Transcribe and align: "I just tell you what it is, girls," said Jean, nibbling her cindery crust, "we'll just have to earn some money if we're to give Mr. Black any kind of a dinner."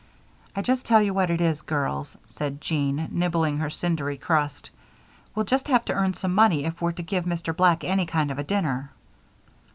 "I 0.55 0.63
just 0.63 0.87
tell 0.87 0.99
you 0.99 1.13
what 1.13 1.29
it 1.29 1.41
is, 1.41 1.61
girls," 1.61 2.17
said 2.25 2.59
Jean, 2.59 3.07
nibbling 3.11 3.59
her 3.59 3.69
cindery 3.69 4.17
crust, 4.17 4.71
"we'll 5.35 5.45
just 5.45 5.67
have 5.67 5.85
to 5.85 5.93
earn 5.93 6.15
some 6.15 6.33
money 6.33 6.65
if 6.65 6.81
we're 6.81 6.93
to 6.93 7.03
give 7.03 7.25
Mr. 7.25 7.55
Black 7.55 7.83
any 7.83 8.07
kind 8.07 8.31
of 8.31 8.39
a 8.39 8.43
dinner." 8.43 8.89